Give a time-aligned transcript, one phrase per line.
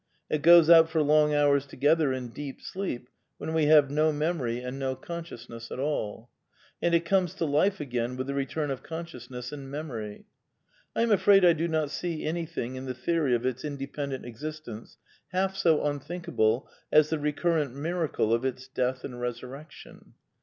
[0.31, 3.07] It goes out for long hours together in deep sleep
[3.37, 6.27] when we have no memory and no consciousness at all.
[6.81, 10.25] And it comes to life again with the return of consciousness and memory.
[10.95, 14.25] I am afraid I do not see anything in the theory of its inde pendent
[14.25, 14.97] existence
[15.33, 20.15] half so unthinkable as the recurrent miracle of its death and resurrection.